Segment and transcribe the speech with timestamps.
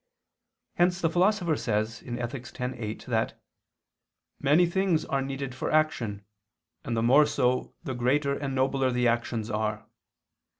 [0.77, 2.41] Hence the Philosopher says (Ethic.
[2.59, 3.39] x, 8) that
[4.39, 6.25] "many things are needed for action,
[6.83, 9.85] and the more so, the greater and nobler the actions are.